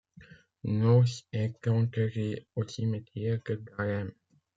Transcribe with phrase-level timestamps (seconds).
[0.63, 4.11] Knaus est enterré au cimetière de Dahlem.